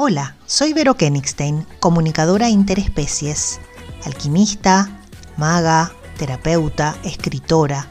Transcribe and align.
Hola, 0.00 0.36
soy 0.46 0.74
Vero 0.74 0.94
Kenigstein, 0.94 1.66
comunicadora 1.80 2.48
interespecies, 2.48 3.58
alquimista, 4.04 4.88
maga, 5.36 5.92
terapeuta, 6.16 6.96
escritora, 7.02 7.88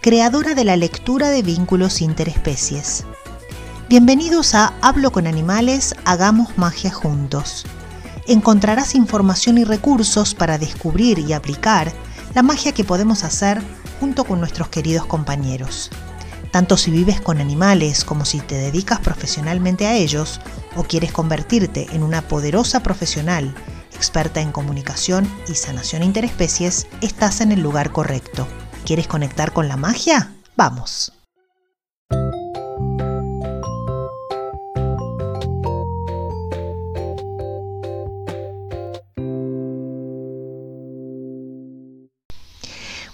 creadora 0.00 0.54
de 0.54 0.64
la 0.64 0.76
lectura 0.76 1.28
de 1.28 1.42
vínculos 1.42 2.00
interespecies. 2.00 3.04
Bienvenidos 3.90 4.54
a 4.54 4.72
Hablo 4.80 5.12
con 5.12 5.26
Animales, 5.26 5.94
Hagamos 6.06 6.56
Magia 6.56 6.90
Juntos. 6.90 7.66
Encontrarás 8.26 8.94
información 8.94 9.58
y 9.58 9.64
recursos 9.64 10.34
para 10.34 10.56
descubrir 10.56 11.18
y 11.18 11.34
aplicar 11.34 11.92
la 12.34 12.42
magia 12.42 12.72
que 12.72 12.84
podemos 12.84 13.22
hacer 13.22 13.62
junto 14.00 14.24
con 14.24 14.40
nuestros 14.40 14.70
queridos 14.70 15.04
compañeros. 15.04 15.90
Tanto 16.50 16.76
si 16.76 16.90
vives 16.90 17.20
con 17.20 17.40
animales 17.40 18.04
como 18.04 18.24
si 18.24 18.40
te 18.40 18.56
dedicas 18.56 19.00
profesionalmente 19.00 19.86
a 19.86 19.94
ellos 19.94 20.40
o 20.76 20.84
quieres 20.84 21.12
convertirte 21.12 21.86
en 21.92 22.02
una 22.02 22.22
poderosa 22.22 22.80
profesional 22.82 23.54
experta 23.98 24.40
en 24.40 24.52
comunicación 24.52 25.28
y 25.48 25.54
sanación 25.54 26.04
interespecies, 26.04 26.86
estás 27.00 27.40
en 27.40 27.50
el 27.50 27.60
lugar 27.60 27.90
correcto. 27.90 28.46
¿Quieres 28.86 29.08
conectar 29.08 29.52
con 29.52 29.66
la 29.66 29.76
magia? 29.76 30.32
Vamos. 30.56 31.12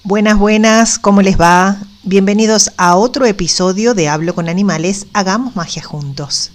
Buenas, 0.02 0.38
buenas, 0.38 0.98
¿cómo 0.98 1.22
les 1.22 1.40
va? 1.40 1.78
Bienvenidos 2.06 2.70
a 2.76 2.96
otro 2.96 3.24
episodio 3.24 3.94
de 3.94 4.10
Hablo 4.10 4.34
con 4.34 4.50
Animales, 4.50 5.06
Hagamos 5.14 5.56
Magia 5.56 5.82
Juntos. 5.82 6.52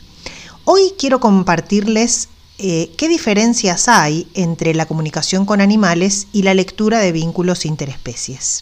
Hoy 0.64 0.94
quiero 0.96 1.20
compartirles 1.20 2.30
eh, 2.60 2.92
qué 2.98 3.08
diferencias 3.08 3.88
hay 3.88 4.28
entre 4.36 4.76
la 4.76 4.86
comunicación 4.86 5.48
con 5.48 5.60
animales 5.60 6.28
y 6.34 6.44
la 6.44 6.54
lectura 6.54 7.00
de 7.00 7.12
vínculos 7.12 7.66
interespecies. 7.66 8.62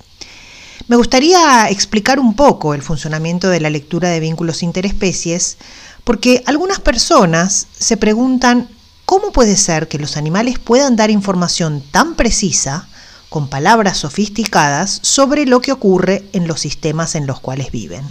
Me 0.87 0.95
gustaría 0.95 1.69
explicar 1.69 2.21
un 2.21 2.37
poco 2.37 2.73
el 2.73 2.81
funcionamiento 2.81 3.49
de 3.49 3.59
la 3.59 3.69
lectura 3.69 4.07
de 4.07 4.21
vínculos 4.21 4.63
interespecies 4.63 5.57
porque 6.05 6.41
algunas 6.45 6.79
personas 6.79 7.67
se 7.77 7.97
preguntan 7.97 8.69
cómo 9.05 9.33
puede 9.33 9.57
ser 9.57 9.89
que 9.89 9.99
los 9.99 10.15
animales 10.15 10.57
puedan 10.57 10.95
dar 10.95 11.11
información 11.11 11.83
tan 11.91 12.15
precisa 12.15 12.87
con 13.29 13.49
palabras 13.49 13.97
sofisticadas 13.97 14.99
sobre 15.03 15.45
lo 15.45 15.61
que 15.61 15.71
ocurre 15.71 16.23
en 16.33 16.47
los 16.47 16.61
sistemas 16.61 17.15
en 17.15 17.27
los 17.27 17.39
cuales 17.39 17.71
viven. 17.71 18.03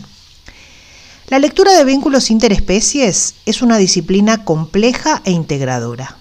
La 1.29 1.39
lectura 1.39 1.73
de 1.73 1.85
vínculos 1.85 2.31
interespecies 2.31 3.35
es 3.47 3.61
una 3.61 3.79
disciplina 3.79 4.45
compleja 4.45 5.23
e 5.25 5.33
integradora. 5.33 6.17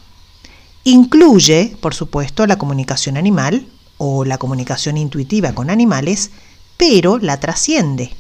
Incluye, 0.84 1.78
por 1.80 1.94
supuesto, 1.94 2.48
la 2.48 2.58
comunicación 2.58 3.18
animal 3.18 3.68
o 3.98 4.26
la 4.26 4.38
comunicación 4.38 4.98
intuitiva 4.98 5.54
con 5.54 5.70
animales, 5.70 6.32
pero 6.78 7.18
la 7.20 7.40
trasciende. 7.40 8.12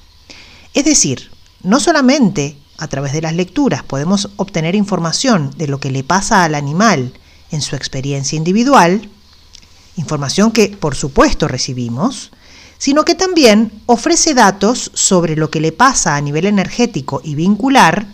Es 0.74 0.86
decir, 0.86 1.32
no 1.64 1.80
solamente 1.80 2.58
a 2.78 2.88
través 2.88 3.14
de 3.14 3.22
las 3.22 3.34
lecturas 3.34 3.84
podemos 3.84 4.30
obtener 4.36 4.76
información 4.76 5.52
de 5.58 5.68
lo 5.68 5.80
que 5.80 5.92
le 5.92 6.04
pasa 6.04 6.44
al 6.44 6.54
animal 6.54 7.14
en 7.52 7.62
su 7.62 7.76
experiencia 7.76 8.38
individual, 8.38 9.10
información 9.98 10.52
que 10.52 10.70
por 10.70 10.96
supuesto 10.96 11.48
recibimos, 11.48 12.32
sino 12.78 13.06
que 13.06 13.16
también 13.16 13.72
ofrece 13.86 14.34
datos 14.34 14.92
sobre 14.94 15.36
lo 15.36 15.50
que 15.50 15.62
le 15.62 15.72
pasa 15.72 16.16
a 16.16 16.22
nivel 16.22 16.46
energético 16.46 17.22
y 17.24 17.36
vincular, 17.36 18.08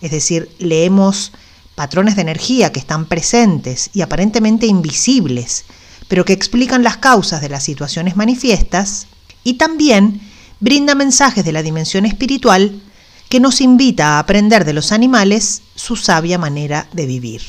es 0.00 0.10
decir, 0.10 0.50
leemos 0.58 1.32
patrones 1.74 2.16
de 2.16 2.22
energía 2.22 2.72
que 2.72 2.80
están 2.80 3.06
presentes 3.06 3.90
y 3.92 4.00
aparentemente 4.00 4.66
invisibles, 4.66 5.64
pero 6.08 6.24
que 6.24 6.32
explican 6.32 6.82
las 6.82 6.96
causas 6.96 7.40
de 7.40 7.48
las 7.48 7.64
situaciones 7.64 8.16
manifiestas, 8.16 9.06
y 9.44 9.54
también 9.54 10.20
brinda 10.58 10.94
mensajes 10.94 11.44
de 11.44 11.52
la 11.52 11.62
dimensión 11.62 12.06
espiritual 12.06 12.80
que 13.28 13.40
nos 13.40 13.60
invita 13.60 14.16
a 14.16 14.18
aprender 14.18 14.64
de 14.64 14.72
los 14.72 14.92
animales 14.92 15.62
su 15.74 15.96
sabia 15.96 16.38
manera 16.38 16.88
de 16.92 17.06
vivir. 17.06 17.42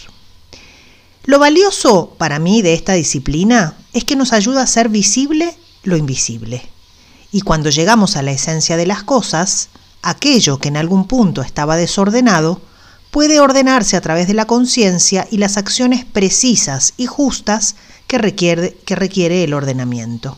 Lo 1.28 1.40
valioso 1.40 2.16
para 2.18 2.40
mí 2.40 2.62
de 2.62 2.74
esta 2.74 2.94
disciplina 2.94 3.76
es 3.92 4.06
que 4.06 4.16
nos 4.16 4.32
ayuda 4.32 4.62
a 4.62 4.68
ser 4.68 4.88
visible 4.88 5.58
lo 5.84 5.98
invisible. 5.98 6.64
Y 7.34 7.42
cuando 7.42 7.70
llegamos 7.70 8.16
a 8.16 8.22
la 8.22 8.32
esencia 8.32 8.78
de 8.78 8.86
las 8.86 9.04
cosas, 9.04 9.68
aquello 10.02 10.58
que 10.58 10.70
en 10.70 10.78
algún 10.78 11.06
punto 11.06 11.42
estaba 11.42 11.76
desordenado 11.76 12.62
puede 13.12 13.42
ordenarse 13.42 13.98
a 13.98 14.02
través 14.02 14.30
de 14.30 14.36
la 14.36 14.46
conciencia 14.46 15.28
y 15.30 15.36
las 15.36 15.58
acciones 15.58 16.06
precisas 16.06 16.94
y 16.96 17.08
justas 17.08 17.76
que 18.08 18.18
requiere, 18.20 18.78
que 18.86 18.96
requiere 18.96 19.44
el 19.44 19.54
ordenamiento. 19.54 20.38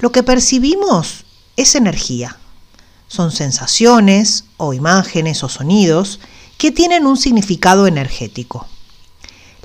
Lo 0.00 0.12
que 0.12 0.22
percibimos 0.22 1.24
es 1.56 1.74
energía. 1.74 2.36
Son 3.06 3.32
sensaciones 3.32 4.44
o 4.58 4.74
imágenes 4.74 5.42
o 5.44 5.48
sonidos 5.48 6.20
que 6.58 6.72
tienen 6.72 7.06
un 7.06 7.16
significado 7.16 7.86
energético. 7.86 8.66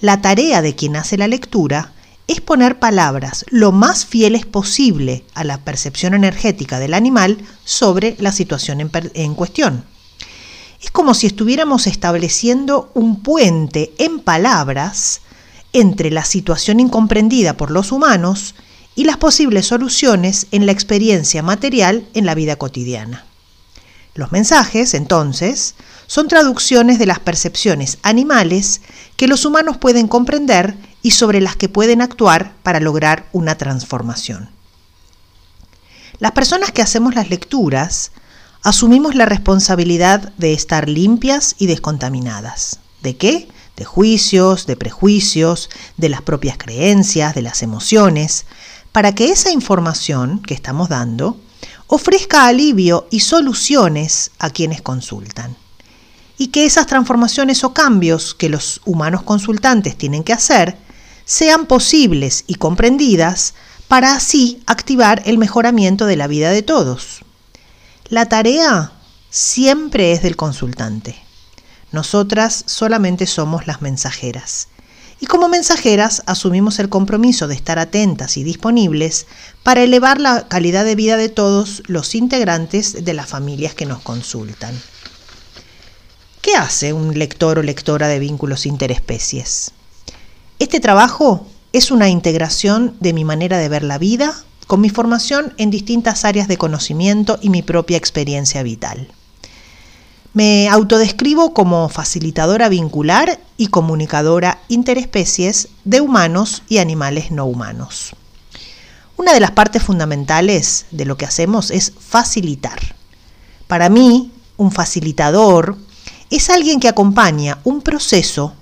La 0.03 0.19
tarea 0.19 0.61
de 0.61 0.75
quien 0.75 0.97
hace 0.97 1.17
la 1.17 1.29
lectura 1.29 1.93
es 2.27 2.41
poner 2.41 2.77
palabras 2.77 3.45
lo 3.47 3.71
más 3.71 4.05
fieles 4.05 4.45
posible 4.45 5.23
a 5.33 5.45
la 5.45 5.59
percepción 5.59 6.13
energética 6.13 6.77
del 6.77 6.93
animal 6.93 7.37
sobre 7.63 8.17
la 8.19 8.33
situación 8.33 8.91
en, 9.13 9.33
cuestión. 9.33 9.85
Es 10.81 10.91
como 10.91 11.13
si 11.13 11.27
estuviéramos 11.27 11.87
estableciendo 11.87 12.91
un 12.93 13.23
puente 13.23 13.93
en 13.97 14.19
palabras 14.19 15.21
entre 15.71 16.11
la 16.11 16.25
situación 16.25 16.81
incomprendida 16.81 17.55
por 17.55 17.71
los 17.71 17.93
humanos 17.93 18.55
y 18.95 19.05
las 19.05 19.15
posibles 19.15 19.67
soluciones 19.67 20.47
en 20.51 20.65
la 20.65 20.73
experiencia 20.73 21.43
material 21.43 22.05
en 22.13 22.25
la 22.25 22.35
vida 22.35 22.57
cotidiana. 22.57 23.23
Los 24.15 24.33
mensajes, 24.33 24.95
entonces, 24.95 25.75
son 26.13 26.27
traducciones 26.27 26.99
de 26.99 27.07
las 27.07 27.17
percepciones 27.17 27.97
animales 28.03 28.81
que 29.17 29.27
los 29.27 29.45
humanos 29.45 29.77
pueden 29.77 30.07
comprender 30.07 30.75
y 31.01 31.09
sobre 31.09 31.41
las 31.41 31.55
que 31.55 31.69
pueden 31.69 32.03
actuar 32.03 32.53
para 32.61 32.79
lograr 32.79 33.27
una 33.31 33.57
transformación. 33.57 34.51
Las 36.19 36.33
personas 36.33 36.71
que 36.71 36.83
hacemos 36.83 37.15
las 37.15 37.31
lecturas 37.31 38.11
asumimos 38.61 39.15
la 39.15 39.25
responsabilidad 39.25 40.31
de 40.37 40.53
estar 40.53 40.87
limpias 40.87 41.55
y 41.57 41.65
descontaminadas. 41.65 42.77
¿De 43.01 43.17
qué? 43.17 43.47
De 43.75 43.83
juicios, 43.83 44.67
de 44.67 44.75
prejuicios, 44.75 45.71
de 45.97 46.09
las 46.09 46.21
propias 46.21 46.59
creencias, 46.59 47.33
de 47.33 47.41
las 47.41 47.63
emociones, 47.63 48.45
para 48.91 49.15
que 49.15 49.31
esa 49.31 49.49
información 49.49 50.43
que 50.43 50.53
estamos 50.53 50.89
dando 50.89 51.39
ofrezca 51.87 52.45
alivio 52.45 53.07
y 53.09 53.21
soluciones 53.21 54.29
a 54.37 54.51
quienes 54.51 54.83
consultan. 54.83 55.62
Y 56.37 56.47
que 56.47 56.65
esas 56.65 56.87
transformaciones 56.87 57.63
o 57.63 57.73
cambios 57.73 58.33
que 58.33 58.49
los 58.49 58.81
humanos 58.85 59.23
consultantes 59.23 59.97
tienen 59.97 60.23
que 60.23 60.33
hacer 60.33 60.77
sean 61.25 61.65
posibles 61.67 62.43
y 62.47 62.55
comprendidas 62.55 63.53
para 63.87 64.15
así 64.15 64.61
activar 64.65 65.21
el 65.25 65.37
mejoramiento 65.37 66.05
de 66.05 66.15
la 66.15 66.27
vida 66.27 66.51
de 66.51 66.63
todos. 66.63 67.19
La 68.09 68.27
tarea 68.27 68.91
siempre 69.29 70.11
es 70.11 70.21
del 70.21 70.35
consultante. 70.35 71.15
Nosotras 71.91 72.63
solamente 72.67 73.27
somos 73.27 73.67
las 73.67 73.81
mensajeras 73.81 74.67
y 75.23 75.25
como 75.25 75.47
mensajeras 75.47 76.21
asumimos 76.25 76.79
el 76.79 76.89
compromiso 76.89 77.47
de 77.47 77.55
estar 77.55 77.79
atentas 77.79 78.35
y 78.35 78.43
disponibles 78.43 79.25
para 79.63 79.81
elevar 79.81 80.19
la 80.19 80.49
calidad 80.49 80.83
de 80.83 80.95
vida 80.95 81.15
de 81.15 81.29
todos 81.29 81.81
los 81.87 82.13
integrantes 82.13 83.05
de 83.05 83.13
las 83.13 83.29
familias 83.29 83.73
que 83.73 83.85
nos 83.85 84.01
consultan. 84.01 84.73
¿Qué 86.43 86.57
hace 86.57 86.91
un 86.91 87.17
lector 87.17 87.57
o 87.57 87.63
lectora 87.63 88.09
de 88.09 88.19
vínculos 88.19 88.65
interespecies? 88.65 89.71
Este 90.59 90.81
trabajo 90.81 91.47
es 91.71 91.89
una 91.89 92.09
integración 92.09 92.97
de 92.99 93.13
mi 93.13 93.23
manera 93.23 93.57
de 93.57 93.69
ver 93.69 93.81
la 93.81 93.97
vida 93.97 94.35
con 94.67 94.81
mi 94.81 94.89
formación 94.89 95.53
en 95.55 95.69
distintas 95.69 96.25
áreas 96.25 96.49
de 96.49 96.57
conocimiento 96.57 97.39
y 97.41 97.49
mi 97.49 97.61
propia 97.61 97.95
experiencia 97.95 98.61
vital. 98.61 99.07
Me 100.33 100.67
autodescribo 100.67 101.53
como 101.53 101.87
facilitadora 101.87 102.67
vincular 102.67 103.39
y 103.55 103.67
comunicadora 103.67 104.59
interespecies 104.67 105.69
de 105.85 106.01
humanos 106.01 106.63
y 106.67 106.79
animales 106.79 107.31
no 107.31 107.45
humanos. 107.45 108.17
Una 109.15 109.33
de 109.33 109.39
las 109.39 109.51
partes 109.51 109.81
fundamentales 109.81 110.87
de 110.91 111.05
lo 111.05 111.15
que 111.15 111.25
hacemos 111.25 111.71
es 111.71 111.93
facilitar. 111.97 112.97
Para 113.67 113.87
mí, 113.87 114.33
un 114.57 114.73
facilitador 114.73 115.77
es 116.35 116.49
alguien 116.49 116.79
que 116.79 116.87
acompaña 116.87 117.59
un 117.63 117.81
proceso 117.81 118.53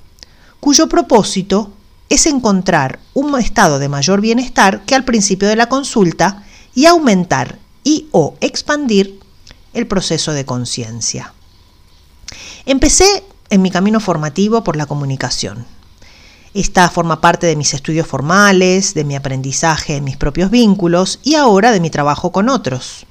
cuyo 0.59 0.89
propósito 0.89 1.71
es 2.09 2.25
encontrar 2.25 2.99
un 3.13 3.39
estado 3.39 3.79
de 3.79 3.87
mayor 3.87 4.19
bienestar 4.19 4.83
que 4.85 4.93
al 4.93 5.05
principio 5.05 5.47
de 5.47 5.55
la 5.55 5.69
consulta 5.69 6.43
y 6.75 6.85
aumentar 6.85 7.59
y 7.85 8.09
o 8.11 8.35
expandir 8.41 9.21
el 9.73 9.87
proceso 9.87 10.33
de 10.33 10.43
conciencia. 10.43 11.33
Empecé 12.65 13.23
en 13.49 13.61
mi 13.61 13.71
camino 13.71 14.01
formativo 14.01 14.65
por 14.65 14.75
la 14.75 14.85
comunicación. 14.85 15.65
Esta 16.53 16.89
forma 16.89 17.21
parte 17.21 17.47
de 17.47 17.55
mis 17.55 17.73
estudios 17.73 18.05
formales, 18.05 18.93
de 18.93 19.05
mi 19.05 19.15
aprendizaje 19.15 19.95
en 19.95 20.03
mis 20.03 20.17
propios 20.17 20.51
vínculos 20.51 21.19
y 21.23 21.35
ahora 21.35 21.71
de 21.71 21.79
mi 21.79 21.89
trabajo 21.89 22.33
con 22.33 22.49
otros. 22.49 23.05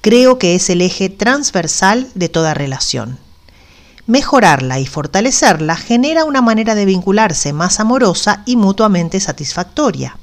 Creo 0.00 0.38
que 0.38 0.54
es 0.54 0.70
el 0.70 0.80
eje 0.80 1.08
transversal 1.08 2.08
de 2.14 2.28
toda 2.28 2.54
relación. 2.54 3.23
Mejorarla 4.06 4.80
y 4.80 4.86
fortalecerla 4.86 5.76
genera 5.76 6.24
una 6.24 6.42
manera 6.42 6.74
de 6.74 6.84
vincularse 6.84 7.52
más 7.52 7.80
amorosa 7.80 8.42
y 8.44 8.56
mutuamente 8.56 9.18
satisfactoria. 9.18 10.18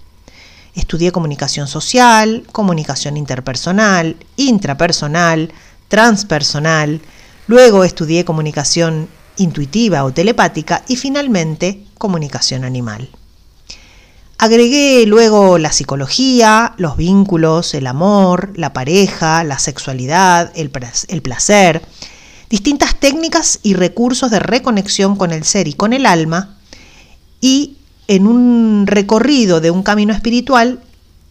Estudié 0.76 1.12
comunicación 1.12 1.68
social, 1.68 2.46
comunicación 2.52 3.18
interpersonal, 3.18 4.18
intrapersonal, 4.38 5.52
transpersonal, 5.88 7.02
luego 7.48 7.84
estudié 7.84 8.24
comunicación 8.24 9.10
intuitiva 9.38 10.04
o 10.04 10.12
telepática 10.14 10.84
y 10.88 10.96
finalmente 10.96 11.84
comunicación 11.98 12.64
animal. 12.64 13.10
Agregué 14.38 15.06
luego 15.06 15.58
la 15.58 15.72
psicología, 15.72 16.74
los 16.78 16.98
vínculos, 16.98 17.74
el 17.76 17.86
amor, 17.86 18.52
la 18.56 18.74
pareja, 18.74 19.44
la 19.44 19.60
sexualidad, 19.60 20.52
el, 20.56 20.72
placer, 20.72 21.84
distintas 22.52 23.00
técnicas 23.00 23.60
y 23.64 23.76
recursos 23.76 24.30
de 24.30 24.40
reconexión 24.40 25.16
con 25.16 25.32
el 25.32 25.46
ser 25.46 25.70
y 25.70 25.74
con 25.74 25.94
el 25.94 26.06
alma 26.06 26.58
y 27.40 27.78
en 28.10 28.28
un 28.28 28.88
recorrido 28.88 29.62
de 29.62 29.72
un 29.72 29.84
camino 29.84 30.14
espiritual 30.14 30.82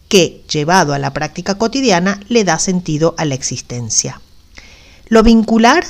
que, 0.09 0.43
llevado 0.51 0.95
a 0.95 0.99
la 0.99 1.13
práctica 1.13 1.59
cotidiana, 1.59 2.19
le 2.27 2.43
da 2.43 2.57
sentido 2.57 3.13
a 3.19 3.25
la 3.25 3.35
existencia. 3.35 4.19
Lo 5.09 5.21
vincular 5.21 5.85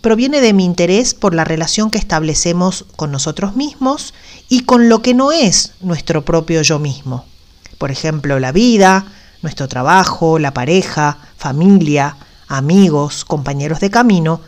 proviene 0.00 0.40
de 0.40 0.52
mi 0.52 0.64
interés 0.64 1.14
por 1.14 1.36
la 1.36 1.44
relación 1.44 1.92
que 1.92 1.98
establecemos 1.98 2.84
con 2.96 3.12
nosotros 3.12 3.54
mismos 3.54 4.12
y 4.48 4.64
con 4.64 4.88
lo 4.88 5.02
que 5.02 5.14
no 5.14 5.30
es 5.30 5.74
nuestro 5.80 6.24
propio 6.24 6.62
yo 6.62 6.80
mismo. 6.80 7.24
Por 7.78 7.92
ejemplo, 7.92 8.40
la 8.40 8.50
vida, 8.50 9.06
nuestro 9.40 9.68
trabajo, 9.68 10.40
la 10.40 10.52
pareja, 10.52 11.18
familia, 11.36 12.16
amigos, 12.48 13.24
compañeros 13.24 13.78
de 13.78 13.90
camino 13.90 14.40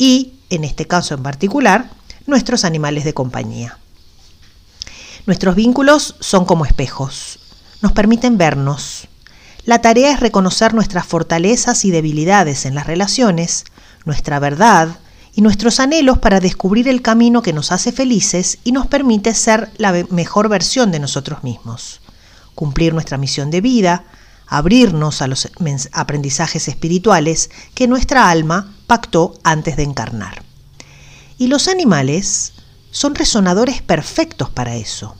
y, 0.00 0.32
en 0.48 0.64
este 0.64 0.86
caso 0.86 1.14
en 1.14 1.22
particular, 1.22 1.90
nuestros 2.26 2.64
animales 2.64 3.04
de 3.04 3.12
compañía. 3.12 3.78
Nuestros 5.26 5.54
vínculos 5.54 6.16
son 6.20 6.46
como 6.46 6.64
espejos, 6.64 7.38
nos 7.82 7.92
permiten 7.92 8.38
vernos. 8.38 9.08
La 9.66 9.82
tarea 9.82 10.10
es 10.10 10.20
reconocer 10.20 10.72
nuestras 10.72 11.06
fortalezas 11.06 11.84
y 11.84 11.90
debilidades 11.90 12.64
en 12.64 12.74
las 12.74 12.86
relaciones, 12.86 13.66
nuestra 14.06 14.38
verdad 14.38 14.88
y 15.34 15.42
nuestros 15.42 15.80
anhelos 15.80 16.18
para 16.18 16.40
descubrir 16.40 16.88
el 16.88 17.02
camino 17.02 17.42
que 17.42 17.52
nos 17.52 17.70
hace 17.70 17.92
felices 17.92 18.58
y 18.64 18.72
nos 18.72 18.86
permite 18.86 19.34
ser 19.34 19.70
la 19.76 19.92
mejor 20.08 20.48
versión 20.48 20.92
de 20.92 20.98
nosotros 20.98 21.44
mismos, 21.44 22.00
cumplir 22.54 22.94
nuestra 22.94 23.18
misión 23.18 23.50
de 23.50 23.60
vida, 23.60 24.04
abrirnos 24.50 25.22
a 25.22 25.28
los 25.28 25.48
aprendizajes 25.92 26.68
espirituales 26.68 27.50
que 27.74 27.86
nuestra 27.86 28.28
alma 28.28 28.74
pactó 28.86 29.38
antes 29.44 29.76
de 29.76 29.84
encarnar. 29.84 30.42
Y 31.38 31.46
los 31.46 31.68
animales 31.68 32.52
son 32.90 33.14
resonadores 33.14 33.80
perfectos 33.80 34.50
para 34.50 34.74
eso, 34.74 35.14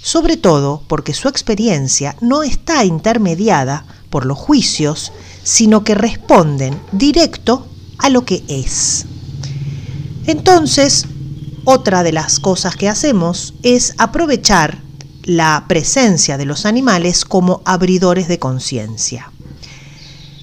sobre 0.00 0.36
todo 0.36 0.82
porque 0.86 1.14
su 1.14 1.28
experiencia 1.28 2.14
no 2.20 2.42
está 2.42 2.84
intermediada 2.84 3.86
por 4.10 4.26
los 4.26 4.38
juicios, 4.38 5.12
sino 5.42 5.82
que 5.82 5.94
responden 5.94 6.78
directo 6.92 7.66
a 7.98 8.10
lo 8.10 8.26
que 8.26 8.44
es. 8.48 9.06
Entonces, 10.26 11.06
otra 11.64 12.02
de 12.02 12.12
las 12.12 12.38
cosas 12.38 12.76
que 12.76 12.88
hacemos 12.88 13.54
es 13.62 13.94
aprovechar 13.96 14.82
la 15.28 15.66
presencia 15.68 16.38
de 16.38 16.46
los 16.46 16.64
animales 16.64 17.26
como 17.26 17.60
abridores 17.66 18.28
de 18.28 18.38
conciencia. 18.38 19.30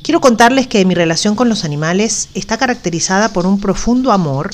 Quiero 0.03 0.21
contarles 0.21 0.67
que 0.67 0.85
mi 0.85 0.93
relación 0.93 1.35
con 1.35 1.49
los 1.49 1.65
animales 1.65 2.29
está 2.35 2.59
caracterizada 2.59 3.29
por 3.29 3.47
un 3.47 3.59
profundo 3.59 4.11
amor 4.11 4.51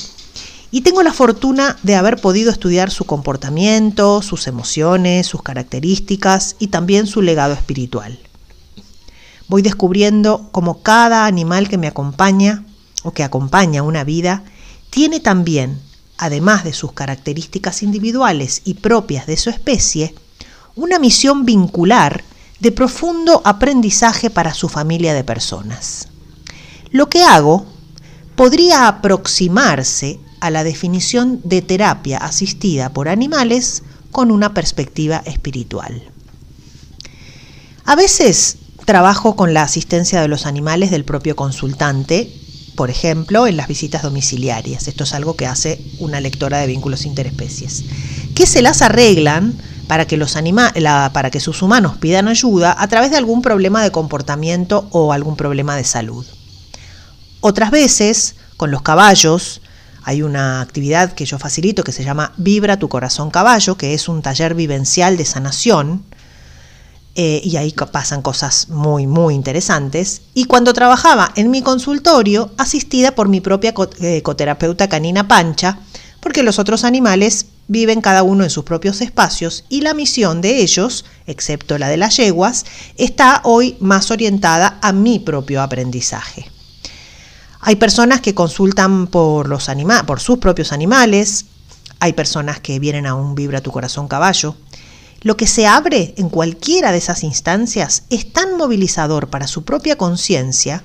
y 0.70 0.80
tengo 0.80 1.02
la 1.02 1.12
fortuna 1.12 1.76
de 1.82 1.96
haber 1.96 2.18
podido 2.18 2.50
estudiar 2.50 2.90
su 2.90 3.04
comportamiento, 3.04 4.22
sus 4.22 4.46
emociones, 4.46 5.26
sus 5.26 5.42
características 5.42 6.56
y 6.58 6.68
también 6.68 7.06
su 7.06 7.20
legado 7.20 7.52
espiritual. 7.52 8.18
Voy 9.48 9.60
descubriendo 9.60 10.48
cómo 10.50 10.82
cada 10.82 11.26
animal 11.26 11.68
que 11.68 11.76
me 11.76 11.88
acompaña 11.88 12.64
o 13.02 13.12
que 13.12 13.22
acompaña 13.22 13.82
una 13.82 14.02
vida, 14.02 14.44
tiene 14.88 15.20
también, 15.20 15.78
además 16.16 16.64
de 16.64 16.72
sus 16.72 16.92
características 16.92 17.82
individuales 17.82 18.62
y 18.64 18.74
propias 18.74 19.26
de 19.26 19.36
su 19.36 19.50
especie, 19.50 20.14
una 20.76 20.98
misión 20.98 21.44
vincular 21.44 22.24
de 22.60 22.72
profundo 22.72 23.42
aprendizaje 23.44 24.30
para 24.30 24.54
su 24.54 24.68
familia 24.68 25.14
de 25.14 25.24
personas. 25.24 26.08
Lo 26.90 27.08
que 27.08 27.22
hago 27.22 27.66
podría 28.36 28.88
aproximarse 28.88 30.20
a 30.40 30.50
la 30.50 30.64
definición 30.64 31.40
de 31.44 31.62
terapia 31.62 32.18
asistida 32.18 32.92
por 32.92 33.08
animales 33.08 33.82
con 34.10 34.30
una 34.30 34.54
perspectiva 34.54 35.22
espiritual. 35.24 36.02
A 37.84 37.96
veces 37.96 38.58
trabajo 38.84 39.36
con 39.36 39.54
la 39.54 39.62
asistencia 39.62 40.20
de 40.20 40.28
los 40.28 40.46
animales 40.46 40.90
del 40.90 41.04
propio 41.04 41.36
consultante 41.36 42.32
por 42.74 42.90
ejemplo, 42.90 43.46
en 43.46 43.56
las 43.56 43.68
visitas 43.68 44.02
domiciliarias. 44.02 44.88
Esto 44.88 45.04
es 45.04 45.12
algo 45.14 45.36
que 45.36 45.46
hace 45.46 45.80
una 45.98 46.20
lectora 46.20 46.58
de 46.58 46.66
vínculos 46.66 47.04
interespecies. 47.04 47.84
Que 48.34 48.46
se 48.46 48.62
las 48.62 48.82
arreglan 48.82 49.54
para 49.86 50.06
que, 50.06 50.16
los 50.16 50.36
para 51.12 51.30
que 51.30 51.40
sus 51.40 51.62
humanos 51.62 51.96
pidan 51.98 52.28
ayuda 52.28 52.74
a 52.78 52.88
través 52.88 53.10
de 53.10 53.16
algún 53.16 53.42
problema 53.42 53.82
de 53.82 53.92
comportamiento 53.92 54.86
o 54.90 55.12
algún 55.12 55.36
problema 55.36 55.76
de 55.76 55.84
salud. 55.84 56.24
Otras 57.40 57.70
veces, 57.70 58.36
con 58.56 58.70
los 58.70 58.82
caballos, 58.82 59.60
hay 60.04 60.22
una 60.22 60.60
actividad 60.60 61.12
que 61.12 61.26
yo 61.26 61.38
facilito 61.38 61.84
que 61.84 61.92
se 61.92 62.04
llama 62.04 62.32
Vibra 62.36 62.78
tu 62.78 62.88
corazón 62.88 63.30
caballo, 63.30 63.76
que 63.76 63.94
es 63.94 64.08
un 64.08 64.22
taller 64.22 64.54
vivencial 64.54 65.16
de 65.16 65.24
sanación 65.24 66.04
eh, 67.14 67.40
y 67.44 67.56
ahí 67.56 67.72
pasan 67.92 68.22
cosas 68.22 68.68
muy, 68.68 69.06
muy 69.06 69.34
interesantes. 69.34 70.22
Y 70.34 70.46
cuando 70.46 70.72
trabajaba 70.72 71.32
en 71.36 71.50
mi 71.50 71.62
consultorio, 71.62 72.50
asistida 72.56 73.14
por 73.14 73.28
mi 73.28 73.40
propia 73.40 73.74
eh, 74.00 74.22
coterapeuta 74.22 74.88
canina 74.88 75.28
Pancha, 75.28 75.78
porque 76.20 76.42
los 76.42 76.58
otros 76.58 76.84
animales 76.84 77.46
viven 77.72 78.02
cada 78.02 78.22
uno 78.22 78.44
en 78.44 78.50
sus 78.50 78.64
propios 78.64 79.00
espacios 79.00 79.64
y 79.70 79.80
la 79.80 79.94
misión 79.94 80.42
de 80.42 80.60
ellos, 80.60 81.06
excepto 81.26 81.78
la 81.78 81.88
de 81.88 81.96
las 81.96 82.18
yeguas, 82.18 82.66
está 82.98 83.40
hoy 83.44 83.76
más 83.80 84.10
orientada 84.10 84.78
a 84.82 84.92
mi 84.92 85.18
propio 85.18 85.62
aprendizaje. 85.62 86.50
Hay 87.60 87.76
personas 87.76 88.20
que 88.20 88.34
consultan 88.34 89.06
por, 89.06 89.48
los 89.48 89.70
por 90.06 90.20
sus 90.20 90.38
propios 90.38 90.70
animales, 90.70 91.46
hay 91.98 92.12
personas 92.12 92.60
que 92.60 92.78
vienen 92.78 93.06
a 93.06 93.14
un 93.14 93.34
Vibra 93.34 93.62
tu 93.62 93.72
corazón 93.72 94.06
caballo, 94.06 94.54
lo 95.22 95.38
que 95.38 95.46
se 95.46 95.66
abre 95.66 96.12
en 96.18 96.28
cualquiera 96.28 96.92
de 96.92 96.98
esas 96.98 97.22
instancias 97.22 98.02
es 98.10 98.32
tan 98.32 98.58
movilizador 98.58 99.28
para 99.28 99.46
su 99.46 99.64
propia 99.64 99.96
conciencia 99.96 100.84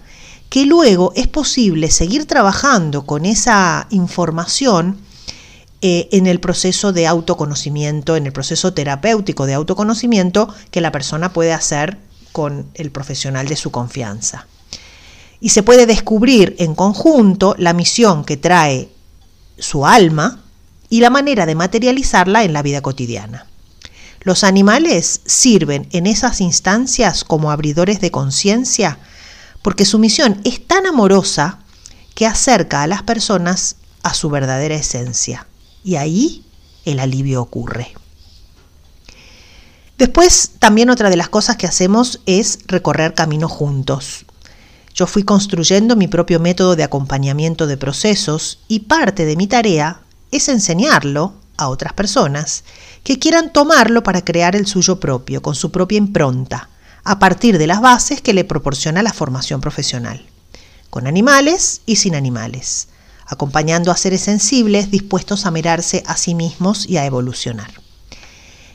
que 0.49 0.65
luego 0.65 1.11
es 1.17 1.27
posible 1.27 1.91
seguir 1.91 2.27
trabajando 2.27 3.05
con 3.05 3.25
esa 3.25 3.87
información 3.89 5.01
eh, 5.81 6.09
en 6.11 6.25
el 6.25 6.39
proceso 6.39 6.91
de 6.91 7.05
autoconocimiento, 7.05 8.15
en 8.15 8.25
el 8.25 8.33
proceso 8.33 8.73
terapéutico 8.73 9.45
de 9.45 9.53
autoconocimiento 9.53 10.53
que 10.71 10.81
la 10.81 10.91
persona 10.91 11.33
puede 11.33 11.53
hacer 11.53 11.97
con 12.31 12.67
el 12.73 12.91
profesional 12.91 13.47
de 13.47 13.55
su 13.55 13.69
confianza. 13.69 14.47
Y 15.39 15.49
se 15.49 15.61
puede 15.61 15.85
descubrir 15.85 16.55
en 16.57 16.73
conjunto 16.73 17.55
la 17.59 17.73
misión 17.73 18.25
que 18.25 18.37
trae 18.37 18.89
su 19.59 19.85
alma 19.85 20.41
y 20.89 21.01
la 21.01 21.11
manera 21.11 21.45
de 21.45 21.55
materializarla 21.55 22.43
en 22.43 22.53
la 22.53 22.63
vida 22.63 22.81
cotidiana. 22.81 23.45
Los 24.21 24.43
animales 24.43 25.21
sirven 25.25 25.87
en 25.91 26.07
esas 26.07 26.41
instancias 26.41 27.23
como 27.23 27.51
abridores 27.51 28.01
de 28.01 28.09
conciencia 28.09 28.97
porque 29.61 29.85
su 29.85 29.99
misión 29.99 30.41
es 30.43 30.65
tan 30.65 30.85
amorosa 30.85 31.59
que 32.15 32.25
acerca 32.25 32.83
a 32.83 32.87
las 32.87 33.03
personas 33.03 33.75
a 34.01 34.13
su 34.13 34.29
verdadera 34.29 34.75
esencia. 34.75 35.45
Y 35.87 35.95
ahí 35.95 36.43
el 36.83 36.99
alivio 36.99 37.41
ocurre. 37.41 37.93
Después, 39.97 40.51
también 40.59 40.89
otra 40.89 41.09
de 41.09 41.15
las 41.15 41.29
cosas 41.29 41.55
que 41.55 41.65
hacemos 41.65 42.19
es 42.25 42.59
recorrer 42.67 43.13
caminos 43.13 43.53
juntos. 43.53 44.25
Yo 44.93 45.07
fui 45.07 45.23
construyendo 45.23 45.95
mi 45.95 46.09
propio 46.09 46.41
método 46.41 46.75
de 46.75 46.83
acompañamiento 46.83 47.67
de 47.67 47.77
procesos 47.77 48.59
y 48.67 48.79
parte 48.79 49.23
de 49.23 49.37
mi 49.37 49.47
tarea 49.47 50.01
es 50.29 50.49
enseñarlo 50.49 51.35
a 51.55 51.69
otras 51.69 51.93
personas 51.93 52.65
que 53.05 53.17
quieran 53.17 53.53
tomarlo 53.53 54.03
para 54.03 54.25
crear 54.25 54.57
el 54.57 54.67
suyo 54.67 54.99
propio, 54.99 55.41
con 55.41 55.55
su 55.55 55.71
propia 55.71 55.99
impronta, 55.99 56.69
a 57.05 57.17
partir 57.17 57.57
de 57.57 57.67
las 57.67 57.79
bases 57.79 58.21
que 58.21 58.33
le 58.33 58.43
proporciona 58.43 59.03
la 59.03 59.13
formación 59.13 59.61
profesional, 59.61 60.25
con 60.89 61.07
animales 61.07 61.79
y 61.85 61.95
sin 61.95 62.13
animales, 62.13 62.89
acompañando 63.27 63.91
a 63.91 63.97
seres 63.97 64.21
sensibles 64.21 64.89
dispuestos 64.89 65.45
a 65.45 65.51
mirarse 65.51 66.03
a 66.07 66.17
sí 66.17 66.33
mismos 66.33 66.87
y 66.87 66.97
a 66.97 67.05
evolucionar. 67.05 67.71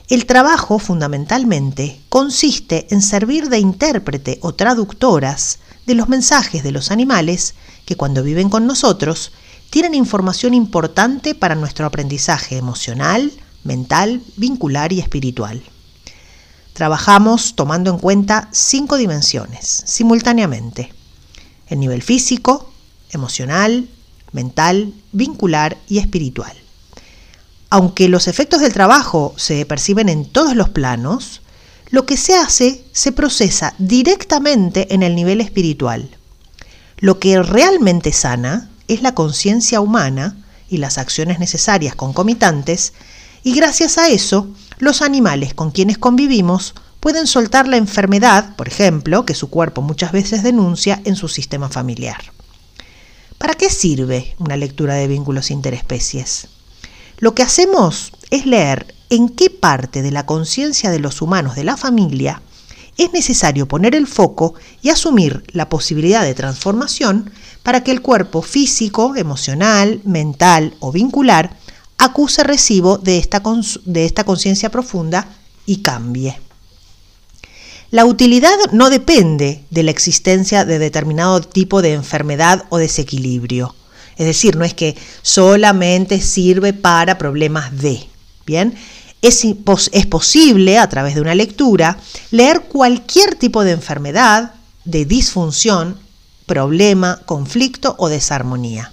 El 0.08 0.26
trabajo, 0.26 0.78
fundamentalmente, 0.78 2.00
consiste 2.08 2.86
en 2.90 3.00
servir 3.00 3.48
de 3.48 3.58
intérprete 3.58 4.38
o 4.42 4.54
traductoras 4.54 5.60
de 5.86 5.94
los 5.94 6.08
mensajes 6.08 6.62
de 6.62 6.70
los 6.70 6.90
animales 6.90 7.54
que 7.86 7.96
cuando 7.96 8.22
viven 8.22 8.50
con 8.50 8.66
nosotros 8.66 9.32
tienen 9.70 9.94
información 9.94 10.52
importante 10.52 11.34
para 11.34 11.54
nuestro 11.54 11.86
aprendizaje 11.86 12.58
emocional, 12.58 13.32
mental, 13.64 14.20
vincular 14.36 14.92
y 14.92 15.00
espiritual. 15.00 15.62
Trabajamos 16.74 17.54
tomando 17.54 17.90
en 17.90 17.98
cuenta 17.98 18.48
cinco 18.52 18.96
dimensiones 18.96 19.82
simultáneamente. 19.86 20.92
El 21.68 21.80
nivel 21.80 22.02
físico, 22.02 22.70
emocional, 23.10 23.88
mental, 24.32 24.92
vincular 25.12 25.78
y 25.88 25.98
espiritual. 25.98 26.52
Aunque 27.70 28.08
los 28.08 28.28
efectos 28.28 28.60
del 28.60 28.72
trabajo 28.72 29.34
se 29.36 29.64
perciben 29.64 30.08
en 30.08 30.26
todos 30.26 30.54
los 30.56 30.68
planos, 30.68 31.40
lo 31.90 32.06
que 32.06 32.16
se 32.16 32.34
hace 32.34 32.84
se 32.92 33.12
procesa 33.12 33.74
directamente 33.78 34.94
en 34.94 35.02
el 35.02 35.14
nivel 35.14 35.40
espiritual. 35.40 36.08
Lo 36.98 37.18
que 37.18 37.42
realmente 37.42 38.12
sana 38.12 38.70
es 38.88 39.02
la 39.02 39.14
conciencia 39.14 39.80
humana 39.80 40.36
y 40.68 40.78
las 40.78 40.98
acciones 40.98 41.38
necesarias 41.38 41.94
concomitantes, 41.94 42.92
y 43.42 43.54
gracias 43.54 43.98
a 43.98 44.08
eso, 44.08 44.48
los 44.78 45.02
animales 45.02 45.52
con 45.52 45.70
quienes 45.70 45.98
convivimos 45.98 46.74
pueden 47.00 47.26
soltar 47.26 47.66
la 47.66 47.76
enfermedad, 47.76 48.54
por 48.56 48.68
ejemplo, 48.68 49.26
que 49.26 49.34
su 49.34 49.50
cuerpo 49.50 49.82
muchas 49.82 50.12
veces 50.12 50.42
denuncia 50.42 51.00
en 51.04 51.16
su 51.16 51.28
sistema 51.28 51.68
familiar. 51.68 52.22
¿Para 53.42 53.54
qué 53.54 53.70
sirve 53.70 54.36
una 54.38 54.56
lectura 54.56 54.94
de 54.94 55.08
vínculos 55.08 55.50
interespecies? 55.50 56.46
Lo 57.18 57.34
que 57.34 57.42
hacemos 57.42 58.12
es 58.30 58.46
leer 58.46 58.94
en 59.10 59.28
qué 59.28 59.50
parte 59.50 60.00
de 60.00 60.12
la 60.12 60.26
conciencia 60.26 60.92
de 60.92 61.00
los 61.00 61.20
humanos 61.20 61.56
de 61.56 61.64
la 61.64 61.76
familia 61.76 62.40
es 62.96 63.12
necesario 63.12 63.66
poner 63.66 63.96
el 63.96 64.06
foco 64.06 64.54
y 64.80 64.90
asumir 64.90 65.42
la 65.48 65.68
posibilidad 65.68 66.22
de 66.22 66.34
transformación 66.34 67.32
para 67.64 67.82
que 67.82 67.90
el 67.90 68.00
cuerpo 68.00 68.42
físico, 68.42 69.16
emocional, 69.16 70.00
mental 70.04 70.76
o 70.78 70.92
vincular 70.92 71.56
acuse 71.98 72.44
recibo 72.44 72.96
de 72.96 73.18
esta, 73.18 73.42
conciencia 73.42 74.70
profunda 74.70 75.26
y 75.66 75.78
cambie. 75.78 76.38
La 77.92 78.06
utilidad 78.06 78.56
no 78.72 78.88
depende 78.88 79.66
de 79.68 79.82
la 79.82 79.90
existencia 79.90 80.64
de 80.64 80.78
determinado 80.78 81.42
tipo 81.42 81.82
de 81.82 81.92
enfermedad 81.92 82.64
o 82.70 82.78
desequilibrio. 82.78 83.74
Es 84.16 84.24
decir, 84.24 84.56
no 84.56 84.64
es 84.64 84.72
que 84.72 84.96
solamente 85.20 86.22
sirve 86.22 86.72
para 86.72 87.18
problemas 87.18 87.82
de. 87.82 88.08
Bien, 88.46 88.74
es, 89.20 89.46
es, 89.92 90.06
posible 90.06 90.78
a 90.78 90.88
través 90.88 91.14
de 91.14 91.20
una 91.20 91.34
lectura 91.34 91.98
leer 92.30 92.62
cualquier 92.62 93.34
tipo 93.34 93.62
de 93.62 93.72
enfermedad, 93.72 94.54
de 94.86 95.04
disfunción, 95.04 95.98
problema, 96.46 97.20
conflicto 97.26 97.94
o 97.98 98.08
desarmonía. 98.08 98.90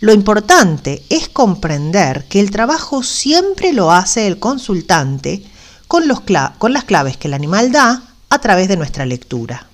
Lo 0.00 0.14
importante 0.14 1.02
es 1.10 1.28
comprender 1.28 2.24
que 2.30 2.40
el 2.40 2.50
trabajo 2.50 3.02
siempre 3.02 3.74
lo 3.74 3.92
hace 3.92 4.26
el 4.26 4.38
consultante 4.38 5.42
con, 5.86 6.08
las 6.08 6.84
claves 6.84 7.16
que 7.16 7.28
el 7.28 7.34
animal 7.34 7.72
da 7.72 8.02
a 8.28 8.38
través 8.40 8.68
de 8.68 8.76
nuestra 8.76 9.06
lectura. 9.06 9.66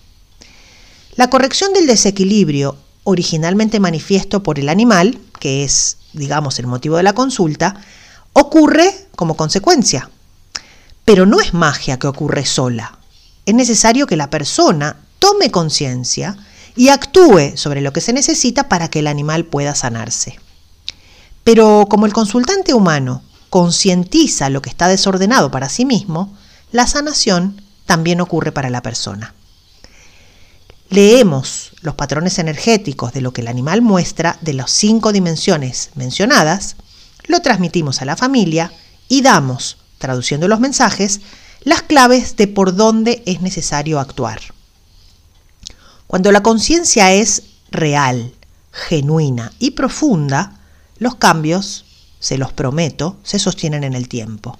La 1.16 1.30
corrección 1.30 1.72
del 1.72 1.86
desequilibrio 1.86 2.76
originalmente 3.04 3.80
manifiesto 3.80 4.42
por 4.42 4.58
el 4.58 4.68
animal, 4.68 5.18
que 5.40 5.64
es, 5.64 5.98
digamos, 6.12 6.58
el 6.58 6.66
motivo 6.66 6.96
de 6.96 7.02
la 7.02 7.14
consulta, 7.14 7.82
ocurre 8.32 9.08
como 9.16 9.36
consecuencia. 9.36 10.10
Pero 11.04 11.26
no 11.26 11.40
es 11.40 11.52
magia 11.52 11.98
que 11.98 12.06
ocurre 12.06 12.46
sola. 12.46 12.98
Es 13.44 13.54
necesario 13.54 14.06
que 14.06 14.16
la 14.16 14.30
persona 14.30 14.96
tome 15.18 15.50
conciencia 15.50 16.36
y 16.76 16.88
actúe 16.88 17.56
sobre 17.56 17.80
lo 17.80 17.92
que 17.92 18.00
se 18.00 18.12
necesita 18.12 18.68
para 18.68 18.88
que 18.88 19.00
el 19.00 19.06
animal 19.06 19.44
pueda 19.44 19.74
sanarse. 19.74 20.38
Pero 21.44 21.86
como 21.88 22.06
el 22.06 22.12
consultante 22.12 22.72
humano 22.72 23.22
concientiza 23.52 24.48
lo 24.48 24.62
que 24.62 24.70
está 24.70 24.88
desordenado 24.88 25.52
para 25.52 25.68
sí 25.68 25.84
mismo, 25.84 26.34
la 26.72 26.86
sanación 26.86 27.62
también 27.86 28.20
ocurre 28.20 28.50
para 28.50 28.70
la 28.70 28.82
persona 28.82 29.34
leemos 30.92 31.72
los 31.80 31.94
patrones 31.94 32.38
energéticos 32.38 33.14
de 33.14 33.22
lo 33.22 33.32
que 33.32 33.40
el 33.40 33.48
animal 33.48 33.80
muestra 33.80 34.38
de 34.42 34.52
las 34.52 34.70
cinco 34.70 35.10
dimensiones 35.10 35.90
mencionadas, 35.94 36.76
lo 37.26 37.40
transmitimos 37.40 38.02
a 38.02 38.04
la 38.04 38.14
familia 38.14 38.70
y 39.08 39.22
damos, 39.22 39.78
traduciendo 39.96 40.48
los 40.48 40.60
mensajes, 40.60 41.22
las 41.62 41.80
claves 41.82 42.36
de 42.36 42.46
por 42.46 42.76
dónde 42.76 43.22
es 43.24 43.40
necesario 43.40 44.00
actuar. 44.00 44.40
Cuando 46.06 46.30
la 46.30 46.42
conciencia 46.42 47.12
es 47.12 47.44
real, 47.70 48.34
genuina 48.70 49.50
y 49.58 49.70
profunda, 49.70 50.60
los 50.98 51.14
cambios, 51.14 51.86
se 52.22 52.38
los 52.38 52.52
prometo, 52.52 53.16
se 53.24 53.40
sostienen 53.40 53.82
en 53.82 53.94
el 53.94 54.08
tiempo. 54.08 54.56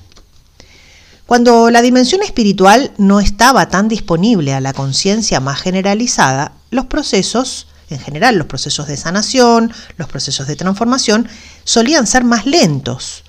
Cuando 1.26 1.70
la 1.70 1.80
dimensión 1.80 2.20
espiritual 2.22 2.90
no 2.98 3.20
estaba 3.20 3.68
tan 3.68 3.86
disponible 3.86 4.52
a 4.52 4.60
la 4.60 4.72
conciencia 4.72 5.38
más 5.38 5.62
generalizada, 5.62 6.52
los 6.70 6.86
procesos, 6.86 7.68
en 7.88 8.00
general 8.00 8.36
los 8.36 8.48
procesos 8.48 8.88
de 8.88 8.96
sanación, 8.96 9.72
los 9.96 10.08
procesos 10.08 10.48
de 10.48 10.56
transformación, 10.56 11.28
solían 11.62 12.08
ser 12.08 12.24
más 12.24 12.46
lentos, 12.46 13.22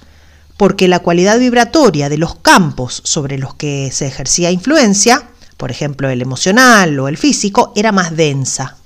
porque 0.57 0.87
la 0.87 0.99
cualidad 0.99 1.37
vibratoria 1.37 2.09
de 2.09 2.17
los 2.17 2.35
campos 2.35 3.01
sobre 3.05 3.37
los 3.37 3.53
que 3.53 3.91
se 3.93 4.07
ejercía 4.07 4.49
influencia, 4.49 5.29
por 5.57 5.69
ejemplo 5.69 6.09
el 6.09 6.23
emocional 6.23 6.99
o 6.99 7.07
el 7.07 7.17
físico, 7.17 7.71
era 7.75 7.91
más 7.91 8.17
densa. 8.17 8.77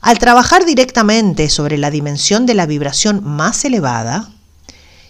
Al 0.00 0.18
trabajar 0.18 0.64
directamente 0.64 1.50
sobre 1.50 1.76
la 1.76 1.90
dimensión 1.90 2.46
de 2.46 2.54
la 2.54 2.64
vibración 2.64 3.22
más 3.22 3.64
elevada, 3.66 4.30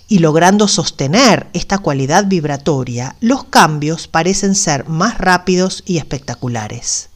y 0.08 0.20
logrando 0.20 0.68
sostener 0.68 1.48
esta 1.52 1.78
cualidad 1.78 2.26
vibratoria, 2.26 3.16
los 3.20 3.44
cambios 3.44 4.06
parecen 4.06 4.54
ser 4.54 4.88
más 4.88 5.18
rápidos 5.18 5.82
y 5.86 5.98
espectaculares. 5.98 7.08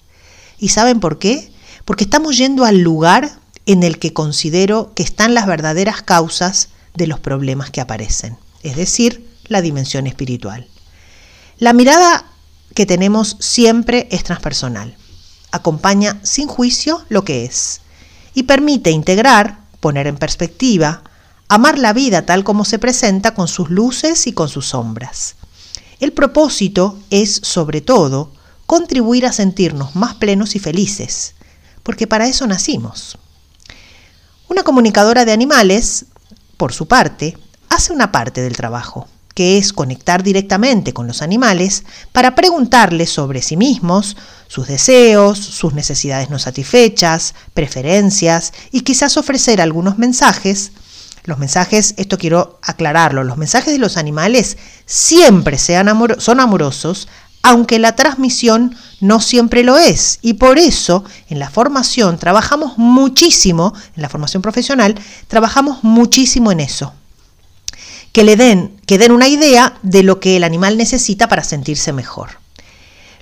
¿Y 0.58 0.70
saben 0.70 1.00
por 1.00 1.18
qué? 1.18 1.52
Porque 1.84 2.04
estamos 2.04 2.36
yendo 2.36 2.64
al 2.64 2.80
lugar 2.80 3.30
en 3.66 3.82
el 3.82 3.98
que 3.98 4.12
considero 4.12 4.92
que 4.94 5.02
están 5.02 5.34
las 5.34 5.46
verdaderas 5.46 6.02
causas 6.02 6.70
de 6.94 7.06
los 7.06 7.20
problemas 7.20 7.70
que 7.70 7.80
aparecen, 7.80 8.36
es 8.62 8.76
decir, 8.76 9.28
la 9.46 9.62
dimensión 9.62 10.06
espiritual. 10.06 10.66
La 11.58 11.72
mirada 11.72 12.24
que 12.74 12.86
tenemos 12.86 13.36
siempre 13.38 14.08
es 14.10 14.24
transpersonal, 14.24 14.96
acompaña 15.52 16.18
sin 16.22 16.48
juicio 16.48 17.04
lo 17.08 17.24
que 17.24 17.44
es 17.44 17.80
y 18.34 18.44
permite 18.44 18.90
integrar, 18.90 19.60
poner 19.80 20.06
en 20.06 20.16
perspectiva, 20.16 21.02
amar 21.50 21.80
la 21.80 21.92
vida 21.92 22.24
tal 22.24 22.44
como 22.44 22.64
se 22.64 22.78
presenta 22.78 23.34
con 23.34 23.48
sus 23.48 23.70
luces 23.70 24.28
y 24.28 24.32
con 24.32 24.48
sus 24.48 24.68
sombras. 24.68 25.34
El 25.98 26.12
propósito 26.12 26.96
es, 27.10 27.40
sobre 27.42 27.80
todo, 27.80 28.32
contribuir 28.66 29.26
a 29.26 29.32
sentirnos 29.32 29.96
más 29.96 30.14
plenos 30.14 30.54
y 30.54 30.60
felices, 30.60 31.34
porque 31.82 32.06
para 32.06 32.28
eso 32.28 32.46
nacimos. 32.46 33.18
Una 34.46 34.62
comunicadora 34.62 35.24
de 35.24 35.32
animales, 35.32 36.06
por 36.56 36.72
su 36.72 36.86
parte, 36.86 37.36
hace 37.68 37.92
una 37.92 38.12
parte 38.12 38.42
del 38.42 38.56
trabajo, 38.56 39.08
que 39.34 39.58
es 39.58 39.72
conectar 39.72 40.22
directamente 40.22 40.92
con 40.92 41.08
los 41.08 41.20
animales 41.20 41.82
para 42.12 42.36
preguntarles 42.36 43.10
sobre 43.10 43.42
sí 43.42 43.56
mismos, 43.56 44.16
sus 44.46 44.68
deseos, 44.68 45.38
sus 45.38 45.74
necesidades 45.74 46.30
no 46.30 46.38
satisfechas, 46.38 47.34
preferencias 47.54 48.52
y 48.70 48.82
quizás 48.82 49.16
ofrecer 49.16 49.60
algunos 49.60 49.98
mensajes 49.98 50.70
los 51.24 51.38
mensajes, 51.38 51.94
esto 51.96 52.18
quiero 52.18 52.58
aclararlo, 52.62 53.24
los 53.24 53.36
mensajes 53.36 53.72
de 53.72 53.78
los 53.78 53.96
animales 53.96 54.56
siempre 54.86 55.58
sean 55.58 55.88
son 56.18 56.40
amorosos, 56.40 57.08
aunque 57.42 57.78
la 57.78 57.96
transmisión 57.96 58.76
no 59.00 59.20
siempre 59.20 59.64
lo 59.64 59.78
es. 59.78 60.18
Y 60.22 60.34
por 60.34 60.58
eso 60.58 61.04
en 61.28 61.38
la 61.38 61.50
formación 61.50 62.18
trabajamos 62.18 62.76
muchísimo, 62.78 63.72
en 63.96 64.02
la 64.02 64.08
formación 64.08 64.42
profesional, 64.42 64.98
trabajamos 65.28 65.82
muchísimo 65.82 66.52
en 66.52 66.60
eso. 66.60 66.92
Que 68.12 68.24
le 68.24 68.36
den, 68.36 68.76
que 68.86 68.98
den 68.98 69.12
una 69.12 69.28
idea 69.28 69.78
de 69.82 70.02
lo 70.02 70.20
que 70.20 70.36
el 70.36 70.44
animal 70.44 70.76
necesita 70.76 71.28
para 71.28 71.44
sentirse 71.44 71.92
mejor. 71.92 72.40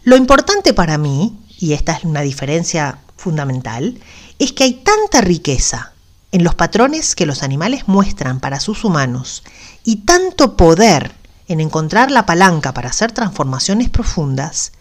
Lo 0.02 0.16
importante 0.16 0.72
para 0.72 0.98
mí, 0.98 1.38
y 1.58 1.74
esta 1.74 1.92
es 1.92 2.04
una 2.04 2.22
diferencia 2.22 2.98
fundamental, 3.16 3.98
es 4.38 4.52
que 4.52 4.64
hay 4.64 4.74
tanta 4.74 5.20
riqueza 5.20 5.92
en 6.32 6.44
los 6.44 6.54
patrones 6.54 7.14
que 7.14 7.26
los 7.26 7.42
animales 7.42 7.88
muestran 7.88 8.40
para 8.40 8.60
sus 8.60 8.84
humanos 8.84 9.42
y 9.84 9.96
tanto 9.96 10.56
poder 10.56 11.12
en 11.48 11.60
encontrar 11.60 12.10
la 12.10 12.26
palanca 12.26 12.74
para 12.74 12.90
hacer 12.90 13.12
transformaciones 13.12 13.88
profundas, 13.88 14.72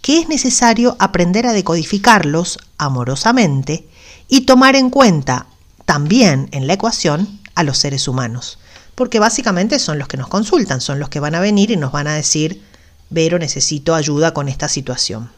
que 0.00 0.20
es 0.20 0.28
necesario 0.28 0.96
aprender 1.00 1.46
a 1.46 1.52
decodificarlos 1.52 2.58
amorosamente 2.78 3.88
y 4.28 4.42
tomar 4.42 4.76
en 4.76 4.90
cuenta 4.90 5.46
también 5.84 6.48
en 6.52 6.66
la 6.66 6.74
ecuación 6.74 7.40
a 7.54 7.64
los 7.64 7.78
seres 7.78 8.06
humanos, 8.06 8.58
porque 8.94 9.18
básicamente 9.18 9.78
son 9.78 9.98
los 9.98 10.08
que 10.08 10.16
nos 10.16 10.28
consultan, 10.28 10.80
son 10.80 11.00
los 11.00 11.08
que 11.08 11.20
van 11.20 11.34
a 11.34 11.40
venir 11.40 11.70
y 11.70 11.76
nos 11.76 11.92
van 11.92 12.06
a 12.06 12.14
decir, 12.14 12.62
Vero, 13.10 13.38
necesito 13.38 13.94
ayuda 13.94 14.32
con 14.32 14.48
esta 14.48 14.68
situación. 14.68 15.30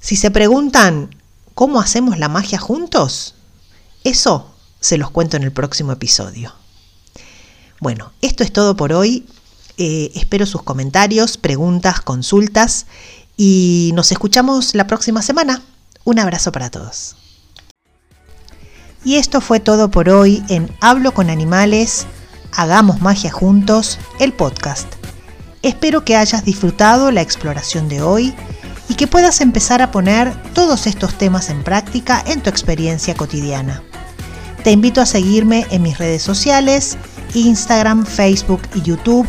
Si 0.00 0.16
se 0.16 0.32
preguntan, 0.32 1.14
¿cómo 1.54 1.80
hacemos 1.80 2.18
la 2.18 2.28
magia 2.28 2.58
juntos? 2.58 3.36
Eso 4.04 4.50
se 4.80 4.98
los 4.98 5.10
cuento 5.10 5.36
en 5.36 5.42
el 5.42 5.52
próximo 5.52 5.92
episodio. 5.92 6.54
Bueno, 7.80 8.12
esto 8.22 8.42
es 8.42 8.52
todo 8.52 8.76
por 8.76 8.92
hoy. 8.92 9.26
Eh, 9.76 10.12
espero 10.14 10.46
sus 10.46 10.62
comentarios, 10.62 11.36
preguntas, 11.36 12.00
consultas 12.00 12.86
y 13.36 13.92
nos 13.94 14.12
escuchamos 14.12 14.74
la 14.74 14.86
próxima 14.86 15.22
semana. 15.22 15.62
Un 16.04 16.18
abrazo 16.18 16.52
para 16.52 16.70
todos. 16.70 17.16
Y 19.04 19.16
esto 19.16 19.40
fue 19.40 19.60
todo 19.60 19.90
por 19.90 20.10
hoy 20.10 20.42
en 20.48 20.70
Hablo 20.80 21.12
con 21.14 21.30
Animales, 21.30 22.06
Hagamos 22.52 23.00
Magia 23.00 23.30
Juntos, 23.30 23.98
el 24.18 24.34
podcast. 24.34 24.92
Espero 25.62 26.04
que 26.04 26.16
hayas 26.16 26.44
disfrutado 26.44 27.10
la 27.10 27.22
exploración 27.22 27.88
de 27.88 28.02
hoy 28.02 28.34
y 28.88 28.94
que 28.94 29.06
puedas 29.06 29.40
empezar 29.40 29.80
a 29.80 29.90
poner 29.90 30.34
todos 30.52 30.86
estos 30.86 31.16
temas 31.16 31.48
en 31.48 31.62
práctica 31.62 32.22
en 32.26 32.42
tu 32.42 32.50
experiencia 32.50 33.14
cotidiana. 33.14 33.82
Te 34.62 34.70
invito 34.72 35.00
a 35.00 35.06
seguirme 35.06 35.66
en 35.70 35.80
mis 35.82 35.96
redes 35.98 36.22
sociales, 36.22 36.98
Instagram, 37.34 38.04
Facebook 38.04 38.60
y 38.74 38.82
YouTube, 38.82 39.26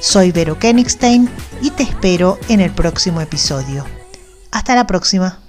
Soy 0.00 0.30
Vero 0.32 0.58
Kenigstein 0.58 1.28
y 1.60 1.70
te 1.70 1.82
espero 1.82 2.38
en 2.48 2.60
el 2.60 2.70
próximo 2.70 3.20
episodio. 3.20 3.84
Hasta 4.50 4.74
la 4.74 4.86
próxima. 4.86 5.43